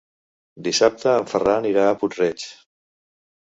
Dissabte 0.67 1.13
en 1.17 1.29
Ferran 1.35 1.69
irà 1.73 1.85
a 1.91 2.01
Puig-reig. 2.01 2.49